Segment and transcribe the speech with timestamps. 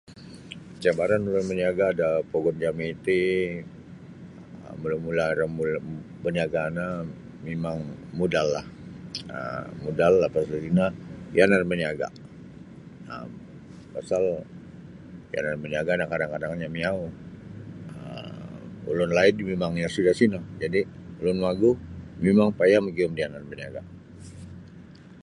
[0.81, 3.17] Cabaran ulun baniaga da pogun jami ti
[4.67, 5.63] um mula-mula ri ombo
[6.23, 6.87] baniaga no
[7.45, 7.79] mimang
[8.19, 8.65] modallah
[9.35, 10.85] um modal lapas tatino
[11.37, 12.07] yanan baniaga
[13.13, 13.29] um
[13.93, 14.23] pasal
[15.33, 17.03] yanan baniaga no kadang-kadang no miau'
[17.97, 20.79] um ulun laid mimang iyo suda sino jadi
[21.19, 21.71] ulun wagu
[22.25, 23.81] mimang payah magium da yanan baniaga.